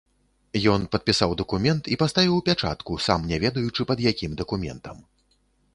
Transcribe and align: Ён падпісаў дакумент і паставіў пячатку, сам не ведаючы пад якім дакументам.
Ён 0.75 0.85
падпісаў 0.95 1.35
дакумент 1.41 1.83
і 1.95 1.97
паставіў 2.03 2.41
пячатку, 2.49 2.91
сам 3.09 3.19
не 3.35 3.41
ведаючы 3.45 3.81
пад 3.93 3.97
якім 4.11 4.31
дакументам. 4.43 4.97